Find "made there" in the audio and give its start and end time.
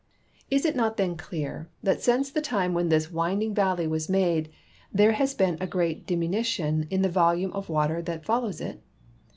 4.09-5.11